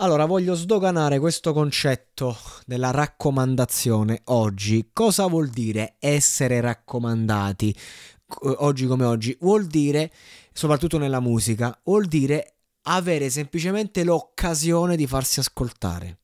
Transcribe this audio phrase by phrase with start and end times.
[0.00, 4.90] Allora, voglio sdoganare questo concetto della raccomandazione oggi.
[4.92, 7.76] Cosa vuol dire essere raccomandati?
[8.58, 10.12] Oggi come oggi vuol dire,
[10.52, 16.18] soprattutto nella musica, vuol dire avere semplicemente l'occasione di farsi ascoltare.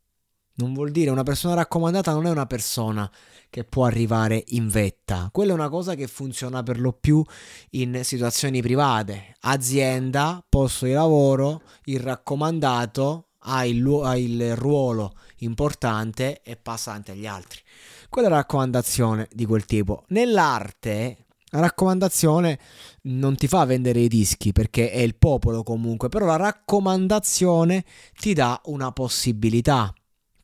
[0.56, 3.10] Non vuol dire una persona raccomandata non è una persona
[3.50, 5.30] che può arrivare in vetta.
[5.32, 7.24] Quella è una cosa che funziona per lo più
[7.70, 9.34] in situazioni private.
[9.40, 17.10] Azienda, posto di lavoro, il raccomandato ha il, ha il ruolo importante e passa avanti
[17.10, 17.60] agli altri.
[18.08, 20.04] Quella raccomandazione di quel tipo.
[20.08, 22.58] Nell'arte, la raccomandazione
[23.02, 27.84] non ti fa vendere i dischi perché è il popolo comunque, però la raccomandazione
[28.18, 29.92] ti dà una possibilità.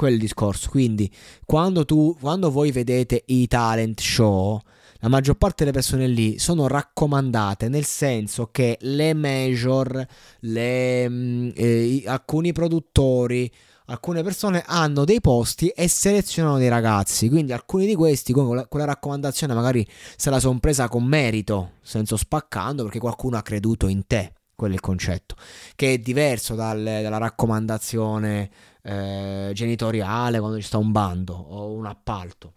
[0.03, 0.71] Il discorso.
[0.71, 1.13] Quindi,
[1.45, 4.59] quando, tu, quando voi vedete i talent show,
[5.01, 10.07] la maggior parte delle persone lì sono raccomandate nel senso che le major,
[10.41, 13.51] le, mm, eh, alcuni produttori,
[13.87, 17.29] alcune persone hanno dei posti e selezionano dei ragazzi.
[17.29, 22.17] Quindi alcuni di questi con quella, raccomandazione magari se la sono presa con merito, senza
[22.17, 24.35] spaccando perché qualcuno ha creduto in te.
[24.55, 25.37] Quello è il concetto,
[25.75, 28.51] che è diverso dal, dalla raccomandazione
[28.83, 32.53] eh, genitoriale quando ci sta un bando o un appalto.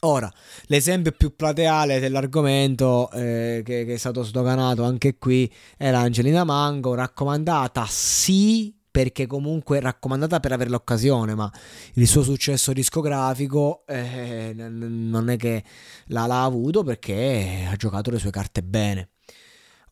[0.00, 0.30] Ora,
[0.66, 6.94] l'esempio più plateale dell'argomento eh, che, che, è stato sdoganato anche qui è l'Angelina Mango,
[6.94, 11.50] raccomandata sì perché comunque raccomandata per avere l'occasione, ma
[11.94, 15.62] il suo successo discografico eh, non è che
[16.06, 19.10] l'ha, l'ha avuto perché ha giocato le sue carte bene.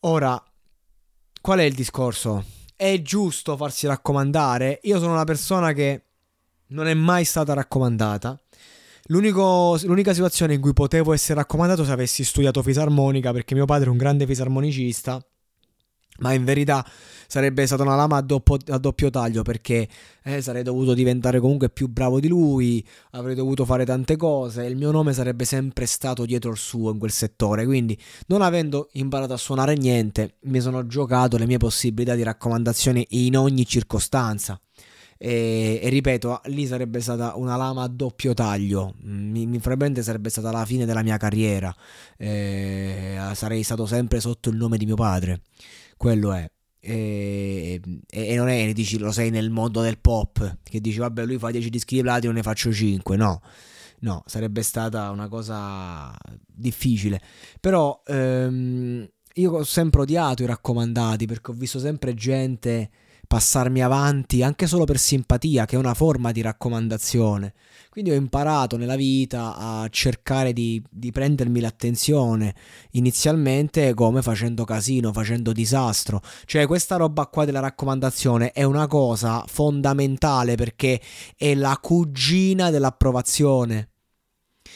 [0.01, 0.43] Ora,
[1.41, 2.45] qual è il discorso?
[2.75, 4.81] È giusto farsi raccomandare?
[4.85, 6.05] Io sono una persona che
[6.69, 8.41] non è mai stata raccomandata
[9.07, 13.91] l'unica situazione in cui potevo essere raccomandato se avessi studiato fisarmonica, perché mio padre è
[13.91, 15.25] un grande fisarmonicista.
[16.19, 16.87] Ma in verità
[17.27, 19.89] sarebbe stata una lama a doppio, a doppio taglio perché
[20.23, 24.69] eh, sarei dovuto diventare comunque più bravo di lui, avrei dovuto fare tante cose e
[24.69, 27.65] il mio nome sarebbe sempre stato dietro il suo in quel settore.
[27.65, 27.99] Quindi,
[28.29, 33.37] non avendo imparato a suonare niente, mi sono giocato le mie possibilità di raccomandazione in
[33.37, 34.61] ogni circostanza.
[35.19, 38.95] E, e, ripeto, lì sarebbe stata una lama a doppio taglio.
[39.03, 41.75] Mi, mi probabilmente sarebbe stata la fine della mia carriera.
[42.17, 45.43] E, sarei stato sempre sotto il nome di mio padre.
[45.97, 46.51] Quello è.
[46.81, 47.81] E,
[48.11, 51.51] e, non è dici lo sei nel mondo del pop che dici vabbè lui fa
[51.51, 53.41] 10 dischi di platino ne faccio 5 no
[54.01, 56.15] no sarebbe stata una cosa
[56.47, 57.23] difficile
[57.59, 62.91] però ehm, io ho sempre odiato i raccomandati perché ho visto sempre gente
[63.35, 67.55] passarmi avanti anche solo per simpatia, che è una forma di raccomandazione.
[67.91, 72.55] Quindi ho imparato nella vita a cercare di, di prendermi l'attenzione,
[72.93, 76.21] inizialmente come facendo casino, facendo disastro.
[76.45, 81.01] Cioè questa roba qua della raccomandazione è una cosa fondamentale perché
[81.37, 83.94] è la cugina dell'approvazione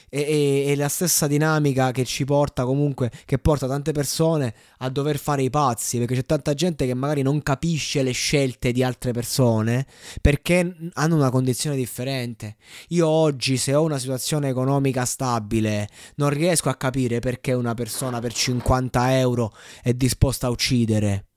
[0.09, 5.19] è, è, la stessa dinamica che ci porta comunque, che porta tante persone a dover
[5.19, 9.13] fare i pazzi, perché c'è tanta gente che magari non capisce le scelte di altre
[9.13, 9.87] persone
[10.21, 12.57] perché hanno una condizione differente.
[12.89, 18.21] Io oggi se ho una situazione economica stabile non riesco a capire perché una persona
[18.21, 19.53] per 50 euro
[19.83, 21.28] è disposta a uccidere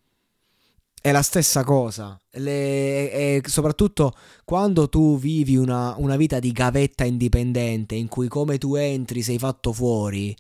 [1.02, 2.18] è la stessa cosa.
[2.34, 4.14] Le, e soprattutto
[4.46, 9.40] quando tu vivi una, una, vita di gavetta indipendente in cui come tu entri sei
[9.40, 10.36] fatto fuori.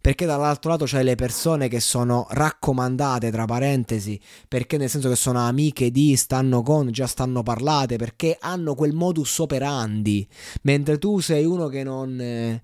[0.00, 4.18] Perché dall'altro lato c'hai le persone che sono raccomandate, tra parentesi,
[4.48, 8.94] perché nel senso che sono amiche di, stanno con, già stanno parlate, perché hanno quel
[8.94, 10.26] modus operandi.
[10.62, 12.18] Mentre tu sei uno che non...
[12.18, 12.62] Eh,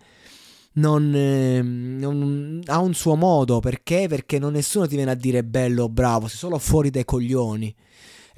[0.76, 3.60] non, eh, non, ha un suo modo.
[3.60, 4.06] Perché?
[4.08, 7.74] Perché non nessuno ti viene a dire bello o bravo, sei solo fuori dai coglioni.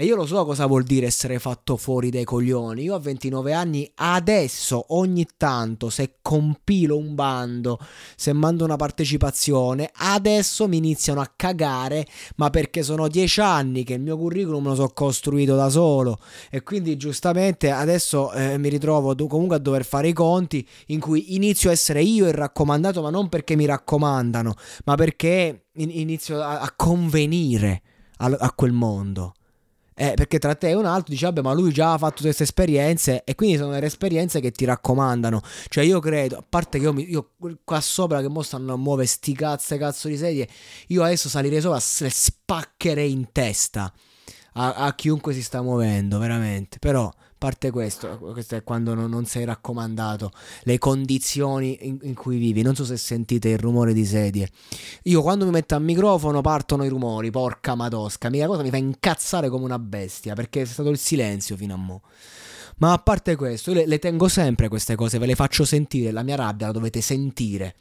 [0.00, 2.82] E io lo so cosa vuol dire essere fatto fuori dai coglioni.
[2.82, 7.80] Io a 29 anni adesso ogni tanto se compilo un bando,
[8.14, 12.06] se mando una partecipazione, adesso mi iniziano a cagare,
[12.36, 16.62] ma perché sono 10 anni che il mio curriculum lo so costruito da solo e
[16.62, 21.70] quindi giustamente adesso eh, mi ritrovo comunque a dover fare i conti in cui inizio
[21.70, 24.54] a essere io il raccomandato, ma non perché mi raccomandano,
[24.84, 27.82] ma perché in- inizio a, a convenire
[28.18, 29.32] a, a quel mondo.
[30.00, 32.44] Eh, perché tra te e un altro dici, vabbè, ma lui già ha fatto queste
[32.44, 35.40] esperienze e quindi sono delle esperienze che ti raccomandano.
[35.68, 37.30] Cioè, io credo, a parte che io, mi, io
[37.64, 40.48] qua sopra che mo stanno a muovere sti cazzo cazzo di sedie,
[40.88, 43.92] io adesso salirei sopra le spaccherei in testa
[44.52, 46.78] a, a chiunque si sta muovendo, veramente.
[46.78, 50.32] Però parte questo, questo è quando non, non sei raccomandato,
[50.62, 52.62] le condizioni in, in, cui vivi.
[52.62, 54.50] Non so se sentite il rumore di sedie.
[55.04, 58.28] Io quando mi metto al microfono partono i rumori, porca madosca.
[58.28, 61.76] Mia cosa mi fa incazzare come una bestia perché è stato il silenzio fino a
[61.76, 62.02] mo'.
[62.78, 66.22] Ma a parte questo, le, le tengo sempre queste cose, ve le faccio sentire, la
[66.22, 67.74] mia rabbia la dovete sentire.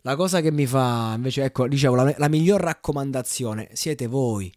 [0.00, 4.52] La cosa che mi fa, invece, ecco, dicevo, la, la miglior raccomandazione siete voi,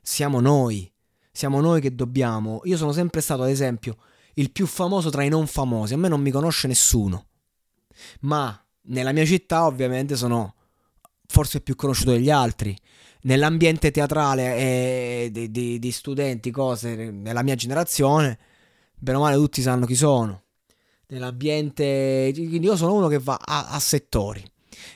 [0.00, 0.90] siamo noi
[1.38, 2.62] siamo noi che dobbiamo.
[2.64, 3.96] Io sono sempre stato, ad esempio,
[4.34, 5.94] il più famoso tra i non famosi.
[5.94, 7.26] A me non mi conosce nessuno.
[8.22, 10.56] Ma nella mia città, ovviamente, sono
[11.28, 12.76] forse più conosciuto degli altri.
[13.22, 18.36] Nell'ambiente teatrale e di, di, di studenti, cose, nella mia generazione,
[18.96, 20.42] bene o male tutti sanno chi sono.
[21.06, 22.32] Nell'ambiente.
[22.34, 24.42] Quindi io sono uno che va a, a settori.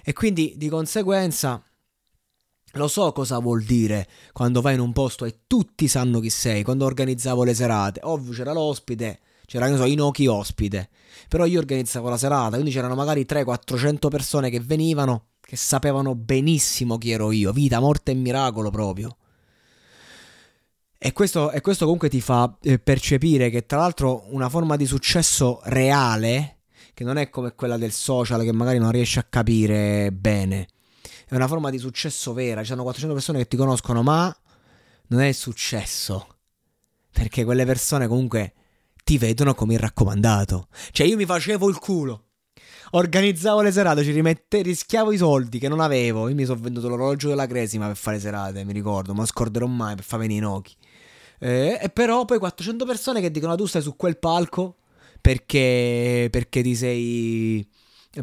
[0.03, 1.62] E quindi di conseguenza
[2.72, 6.62] lo so cosa vuol dire quando vai in un posto e tutti sanno chi sei.
[6.62, 10.88] Quando organizzavo le serate, ovvio c'era l'ospite, c'era, non so, Inoki ospite.
[11.28, 16.96] Però io organizzavo la serata, quindi c'erano magari 300-400 persone che venivano, che sapevano benissimo
[16.96, 17.52] chi ero io.
[17.52, 19.16] Vita, morte e miracolo proprio.
[20.96, 24.86] E questo, e questo comunque ti fa eh, percepire che tra l'altro una forma di
[24.86, 26.60] successo reale,
[26.94, 30.69] che non è come quella del social che magari non riesci a capire bene
[31.32, 32.61] è una forma di successo vera.
[32.61, 34.37] Ci sono 400 persone che ti conoscono, ma
[35.06, 36.26] non è successo.
[37.11, 38.52] Perché quelle persone comunque
[39.02, 40.69] ti vedono come il raccomandato.
[40.90, 42.25] Cioè io mi facevo il culo.
[42.90, 46.29] Organizzavo le serate, ci rimette, rischiavo i soldi che non avevo.
[46.29, 49.94] Io mi sono venduto l'orologio della Cresima per fare serate, mi ricordo, ma scorderò mai
[49.94, 50.76] per far venire i Noki.
[51.38, 54.76] Eh, e però poi 400 persone che dicono tu stai su quel palco
[55.19, 57.67] perché, perché ti sei...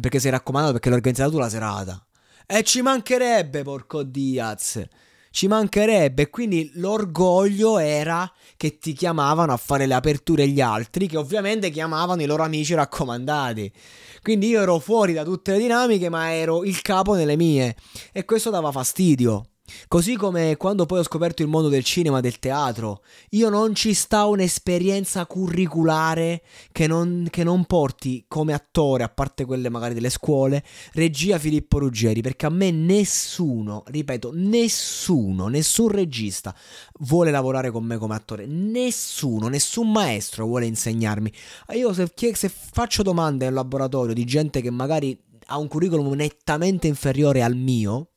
[0.00, 2.04] perché sei raccomandato, perché l'hai organizzato tu la serata.
[2.52, 4.82] E ci mancherebbe, porco Diaz.
[5.30, 6.30] Ci mancherebbe.
[6.30, 12.22] Quindi l'orgoglio era che ti chiamavano a fare le aperture gli altri, che ovviamente chiamavano
[12.22, 13.72] i loro amici raccomandati.
[14.20, 17.76] Quindi io ero fuori da tutte le dinamiche, ma ero il capo nelle mie.
[18.10, 19.49] E questo dava fastidio.
[19.88, 23.94] Così come quando poi ho scoperto il mondo del cinema del teatro, io non ci
[23.94, 30.10] sta un'esperienza curriculare che non, che non, porti come attore, a parte quelle magari delle
[30.10, 36.54] scuole, regia Filippo Ruggeri, perché a me nessuno, ripeto, nessuno, nessun regista
[37.00, 41.32] vuole lavorare con me come attore, nessuno, nessun maestro vuole insegnarmi.
[41.74, 46.86] Io se, se faccio domande nel laboratorio di gente che magari ha un curriculum nettamente
[46.86, 48.09] inferiore al mio,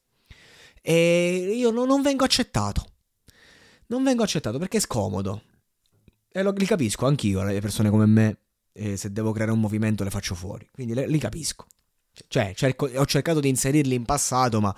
[0.85, 2.85] e io no, non vengo accettato.
[3.87, 5.43] Non vengo accettato perché è scomodo.
[6.29, 8.37] E lo, li capisco anch'io, le persone come me.
[8.73, 10.67] E se devo creare un movimento le faccio fuori.
[10.71, 11.65] Quindi le, li capisco.
[12.27, 14.75] Cioè, cerco, ho cercato di inserirli in passato, ma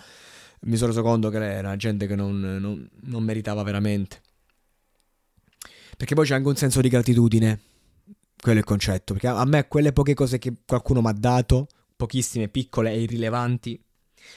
[0.62, 4.22] mi sono reso conto che era gente che non, non, non meritava veramente.
[5.98, 7.62] Perché poi c'è anche un senso di gratitudine.
[8.40, 9.14] Quello è il concetto.
[9.14, 13.82] Perché a me quelle poche cose che qualcuno mi ha dato, pochissime, piccole e irrilevanti,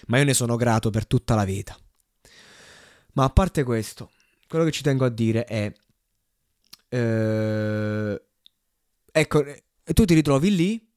[0.07, 1.76] ma io ne sono grato per tutta la vita.
[3.14, 4.11] Ma a parte questo,
[4.49, 5.73] quello che ci tengo a dire è...
[6.90, 8.23] Eh,
[9.11, 9.45] ecco,
[9.85, 10.88] tu ti ritrovi lì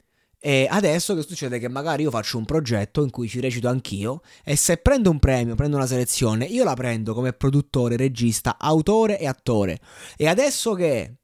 [0.44, 1.60] e adesso che succede?
[1.60, 5.20] Che magari io faccio un progetto in cui ci recito anch'io e se prendo un
[5.20, 9.80] premio, prendo una selezione, io la prendo come produttore, regista, autore e attore.
[10.18, 11.18] E adesso che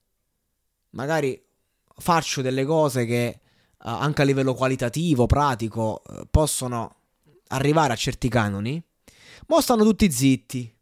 [0.92, 1.44] magari
[1.96, 3.40] faccio delle cose che
[3.78, 6.97] anche a livello qualitativo, pratico, eh, possono
[7.50, 8.82] arrivare a certi canoni,
[9.48, 10.74] mo stanno tutti zitti.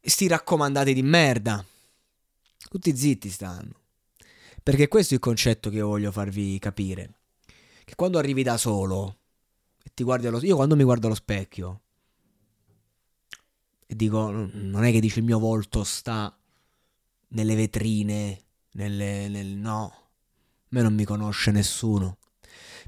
[0.00, 1.64] sti raccomandati di merda.
[2.68, 3.80] Tutti zitti stanno.
[4.62, 7.14] Perché questo è il concetto che io voglio farvi capire.
[7.84, 9.18] Che quando arrivi da solo
[9.82, 11.82] e ti guardi allo io quando mi guardo allo specchio
[13.86, 16.34] e dico non è che dici il mio volto sta
[17.28, 18.40] nelle vetrine,
[18.72, 19.84] nelle, nel no.
[19.84, 22.18] A me non mi conosce nessuno.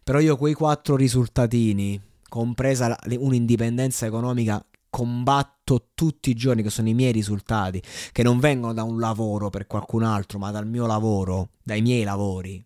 [0.06, 6.94] Però io quei quattro risultatini, compresa un'indipendenza economica combatto tutti i giorni, che sono i
[6.94, 7.82] miei risultati,
[8.12, 12.04] che non vengono da un lavoro per qualcun altro, ma dal mio lavoro, dai miei
[12.04, 12.64] lavori.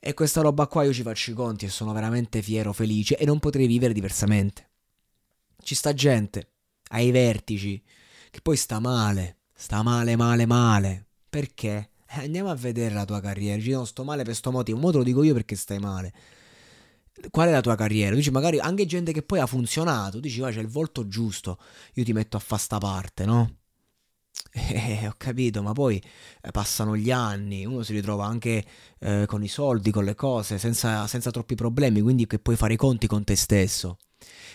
[0.00, 3.26] E questa roba qua io ci faccio i conti e sono veramente fiero, felice e
[3.26, 4.70] non potrei vivere diversamente.
[5.62, 6.48] Ci sta gente
[6.92, 7.82] ai vertici
[8.30, 11.08] che poi sta male, sta male, male, male.
[11.28, 11.90] Perché?
[12.08, 13.62] Eh, andiamo a vedere la tua carriera.
[13.76, 14.78] No, sto male per sto motivo.
[14.78, 16.14] Mo te lo dico io perché stai male
[17.30, 18.14] qual è la tua carriera?
[18.14, 21.58] Dici magari anche gente che poi ha funzionato, dici va c'è il volto giusto,
[21.94, 23.56] io ti metto a fa sta parte, no?
[24.56, 26.00] Eh, ho capito, ma poi
[26.40, 28.64] eh, passano gli anni, uno si ritrova anche
[29.00, 32.74] eh, con i soldi, con le cose, senza, senza, troppi problemi, quindi che puoi fare
[32.74, 33.98] i conti con te stesso.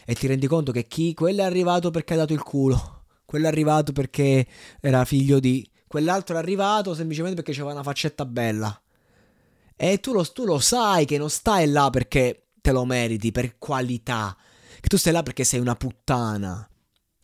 [0.06, 3.46] E ti rendi conto che chi, quello è arrivato perché ha dato il culo, quello
[3.46, 4.48] è arrivato perché
[4.80, 5.70] era figlio di...
[5.88, 8.80] Quell'altro è arrivato semplicemente perché aveva una faccetta bella.
[9.76, 13.58] E tu lo, tu lo sai che non stai là perché te lo meriti per
[13.58, 14.36] qualità.
[14.80, 16.68] Che tu stai là perché sei una puttana.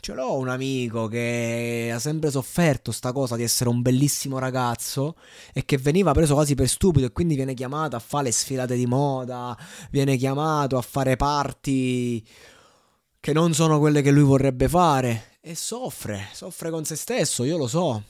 [0.05, 5.15] Ce l'ho un amico che ha sempre sofferto sta cosa di essere un bellissimo ragazzo
[5.51, 8.75] e che veniva preso quasi per stupido e quindi viene chiamato a fare le sfilate
[8.75, 9.57] di moda,
[9.89, 12.23] viene chiamato a fare parti
[13.19, 17.57] che non sono quelle che lui vorrebbe fare e soffre, soffre con se stesso, io
[17.57, 18.03] lo so.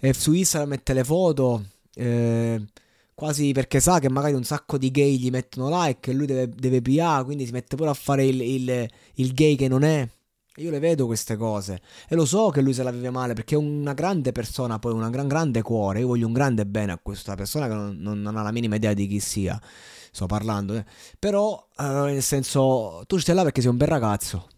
[0.00, 1.64] E su Instagram mette le foto
[1.94, 2.60] eh,
[3.20, 6.48] quasi perché sa che magari un sacco di gay gli mettono like e lui deve,
[6.48, 10.08] deve PA, quindi si mette pure a fare il, il, il gay che non è.
[10.56, 13.56] Io le vedo queste cose e lo so che lui se la vive male perché
[13.56, 16.00] è una grande persona, poi un gran grande cuore.
[16.00, 18.76] Io voglio un grande bene a questa persona che non, non, non ha la minima
[18.76, 19.60] idea di chi sia.
[20.10, 20.86] Sto parlando, eh.
[21.18, 24.48] però eh, nel senso, tu stai là perché sei un bel ragazzo.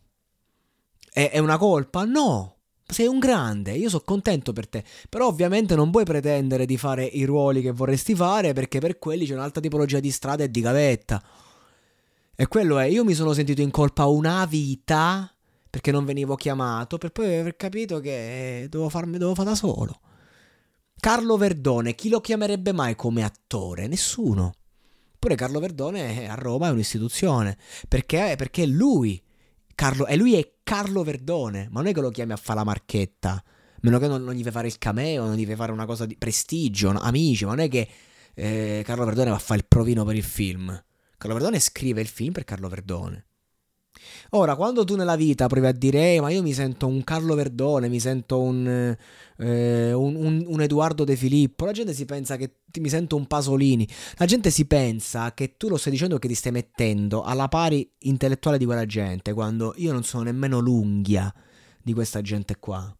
[1.12, 2.04] È, è una colpa?
[2.04, 4.84] No, sei un grande, io sono contento per te.
[5.08, 9.26] Però ovviamente non puoi pretendere di fare i ruoli che vorresti fare perché per quelli
[9.26, 11.22] c'è un'altra tipologia di strada e di gavetta.
[12.34, 15.32] E quello è, io mi sono sentito in colpa una vita
[15.68, 20.00] perché non venivo chiamato, per poi aver capito che dovevo farmi dovevo fare da solo.
[21.00, 23.86] Carlo Verdone, chi lo chiamerebbe mai come attore?
[23.86, 24.52] Nessuno.
[25.14, 27.56] Eppure Carlo Verdone a Roma è un'istituzione.
[27.88, 28.34] Perché?
[28.36, 29.22] Perché lui
[29.74, 32.64] Carlo, e lui è Carlo Verdone, ma non è che lo chiami a fare la
[32.64, 33.42] marchetta.
[33.82, 36.06] Meno che non, non, gli fai fare il cameo, non gli fai fare una cosa
[36.06, 37.00] di prestigio, no?
[37.00, 37.88] amici, ma non è che
[38.34, 40.68] eh, Carlo Verdone va a fare il provino per il film.
[41.16, 43.26] Carlo Verdone scrive il film per Carlo Verdone.
[44.30, 47.34] Ora, quando tu nella vita provi a dire, eh, ma io mi sento un Carlo
[47.34, 48.96] Verdone, mi sento un,
[49.36, 53.26] eh, un, un, un, Edoardo De Filippo, la gente si pensa che mi sento un
[53.26, 57.48] Pasolini, la gente si pensa che tu lo stai dicendo che ti stai mettendo alla
[57.48, 61.32] pari intellettuale di quella gente, quando io non sono nemmeno l'unghia
[61.82, 62.94] di questa gente qua.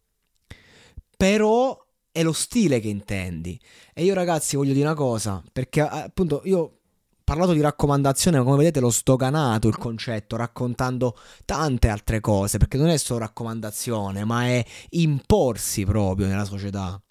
[1.15, 1.77] Però
[2.11, 3.59] è lo stile che intendi.
[3.93, 6.79] E io ragazzi voglio dire una cosa, perché appunto io
[7.23, 12.77] parlato di raccomandazione, ma come vedete l'ho stoganato il concetto raccontando tante altre cose, perché
[12.77, 17.01] non è solo raccomandazione, ma è imporsi proprio nella società.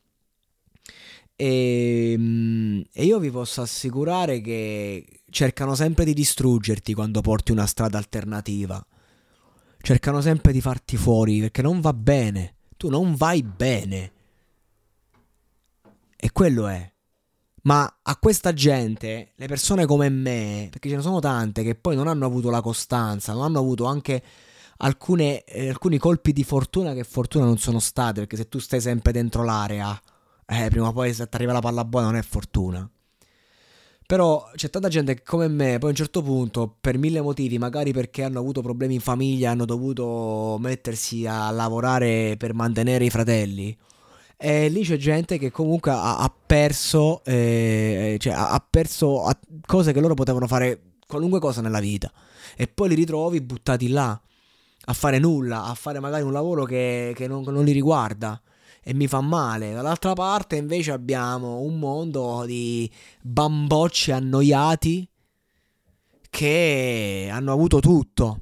[1.43, 7.67] E, ehm, e, io vi posso assicurare che cercano sempre di distruggerti quando porti una
[7.67, 8.85] strada alternativa.
[9.81, 12.55] Cercano sempre di farti fuori perché non va bene.
[12.77, 14.13] Tu non vai bene.
[16.17, 16.91] E quello è.
[17.63, 21.97] Ma a questa gente, le persone come me, perché ce ne sono tante che poi
[21.97, 24.23] non hanno avuto la costanza, non hanno avuto anche
[24.79, 28.81] alcune, eh, alcuni colpi di fortuna che fortuna non sono state, perché se tu stai
[28.81, 30.01] sempre dentro l'area,
[30.53, 32.89] eh, prima o poi se ti arriva la palla buona non è fortuna.
[34.07, 37.93] Però c'è tanta gente come me, poi a un certo punto, per mille motivi, magari
[37.93, 43.75] perché hanno avuto problemi in famiglia, hanno dovuto mettersi a lavorare per mantenere i fratelli,
[44.37, 49.25] e lì c'è gente che comunque ha, ha perso, eh, cioè ha, ha perso
[49.65, 52.13] cose che loro potevano fare qualunque cosa nella vita.
[52.57, 54.21] E poi li ritrovi buttati là
[54.87, 58.39] a fare nulla, a fare magari un lavoro che, che non, non li riguarda
[58.83, 59.73] e mi fa male.
[59.73, 62.91] Dall'altra parte invece abbiamo un mondo di
[63.23, 65.09] bambocci annoiati
[66.29, 68.41] che hanno avuto tutto.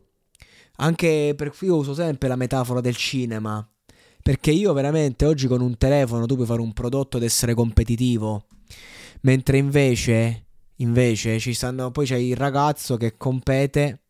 [0.76, 3.66] Anche per cui uso sempre la metafora del cinema.
[4.23, 8.47] Perché io veramente oggi con un telefono tu puoi fare un prodotto ed essere competitivo.
[9.23, 14.00] Mentre invece, invece ci stanno, poi c'è il ragazzo che compete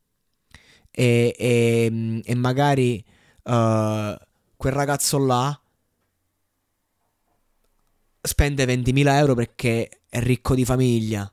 [0.90, 3.02] e, e, e magari
[3.44, 4.14] uh,
[4.56, 5.60] quel ragazzo là
[8.22, 11.30] spende 20.000 euro perché è ricco di famiglia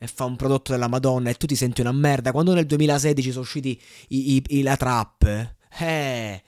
[0.00, 2.30] e fa un prodotto della Madonna e tu ti senti una merda.
[2.30, 6.42] Quando nel 2016 sono usciti i, i, i, la trap, eh,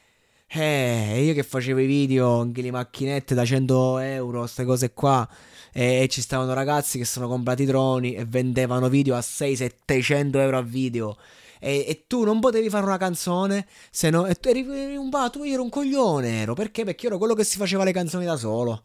[0.46, 5.28] eh, io che facevo i video anche le macchinette da 100 euro, queste cose qua.
[5.72, 10.58] E, e ci stavano ragazzi che sono comprati droni e vendevano video a 600-700 euro
[10.58, 11.16] a video.
[11.58, 14.26] E, e, tu non potevi fare una canzone se no.
[14.26, 16.42] E tu eri, eri un bato, io ero un coglione.
[16.42, 16.84] Ero perché?
[16.84, 18.82] Perché io ero quello che si faceva le canzoni da solo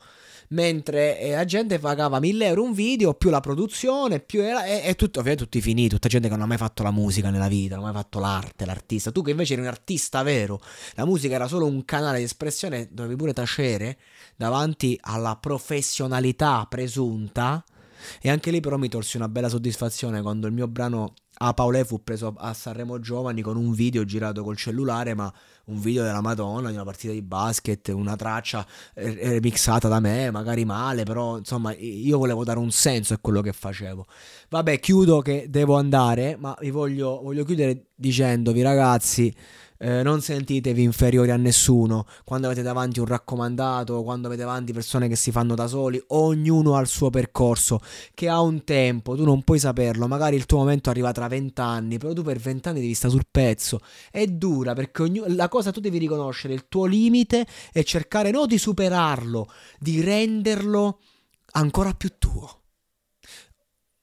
[0.50, 4.82] mentre eh, la gente pagava 1000 euro un video più la produzione più era, e,
[4.86, 7.48] e tutto, ovviamente tutti finiti tutta gente che non ha mai fatto la musica nella
[7.48, 9.12] vita non ha mai fatto l'arte, l'artista.
[9.12, 10.62] Tu che invece eri un artista vero
[10.96, 13.98] la musica era solo un canale di espressione dovevi pure tacere
[14.36, 17.64] davanti alla professionalità presunta
[18.22, 21.84] e anche lì però mi tolsi una bella soddisfazione quando il mio brano a Paolè
[21.84, 25.32] fu preso a Sanremo Giovani con un video girato col cellulare, ma
[25.66, 30.32] un video della Madonna, di una partita di basket, una traccia eh, remixata da me,
[30.32, 34.06] magari male, però insomma io volevo dare un senso a quello che facevo.
[34.50, 39.34] Vabbè, chiudo che devo andare, ma vi voglio, voglio chiudere dicendovi ragazzi,
[39.78, 42.06] eh, non sentitevi inferiori a nessuno.
[42.24, 46.76] Quando avete davanti un raccomandato, quando avete davanti persone che si fanno da soli, ognuno
[46.76, 47.80] ha il suo percorso,
[48.14, 51.98] che ha un tempo, tu non puoi saperlo, magari il tuo momento arriva tra vent'anni,
[51.98, 53.80] però tu per vent'anni devi stare sul pezzo,
[54.12, 58.48] è dura perché ognuno, la cosa tu devi riconoscere il tuo limite e cercare non
[58.48, 61.00] di superarlo, di renderlo
[61.52, 62.62] ancora più tuo.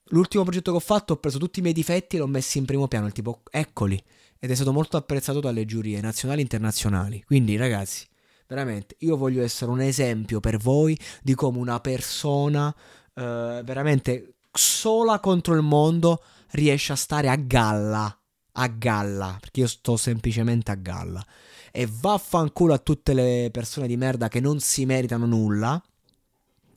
[0.06, 2.66] L'ultimo progetto che ho fatto ho preso tutti i miei difetti e l'ho messi in
[2.66, 4.02] primo piano, tipo eccoli
[4.44, 7.22] ed è stato molto apprezzato dalle giurie nazionali e internazionali.
[7.24, 8.04] Quindi ragazzi,
[8.48, 12.74] veramente, io voglio essere un esempio per voi di come una persona
[13.14, 18.18] eh, veramente sola contro il mondo riesce a stare a galla.
[18.54, 21.24] A galla, perché io sto semplicemente a galla.
[21.70, 25.80] E vaffanculo a tutte le persone di merda che non si meritano nulla,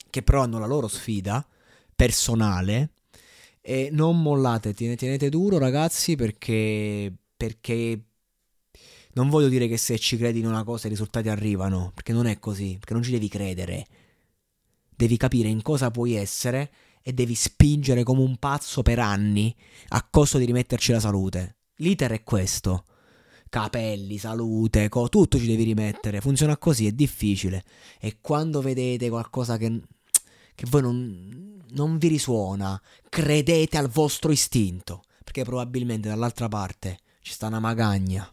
[0.08, 1.44] che però hanno la loro sfida
[1.96, 2.92] personale.
[3.60, 8.02] E non mollate, tenete duro ragazzi perché perché
[9.16, 12.26] non voglio dire che se ci credi in una cosa i risultati arrivano, perché non
[12.26, 13.86] è così, perché non ci devi credere.
[14.94, 16.70] Devi capire in cosa puoi essere
[17.02, 19.54] e devi spingere come un pazzo per anni
[19.88, 21.56] a costo di rimetterci la salute.
[21.76, 22.84] L'iter è questo.
[23.48, 26.20] Capelli, salute, co- tutto ci devi rimettere.
[26.20, 27.64] Funziona così, è difficile.
[27.98, 29.80] E quando vedete qualcosa che,
[30.54, 37.32] che voi non, non vi risuona, credete al vostro istinto, perché probabilmente dall'altra parte ci
[37.32, 38.32] sta una magagna.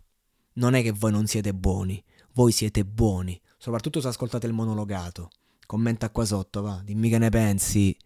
[0.58, 2.04] Non è che voi non siete buoni,
[2.34, 5.32] voi siete buoni, soprattutto se ascoltate il monologato.
[5.66, 7.98] Commenta qua sotto, va, dimmi che ne pensi.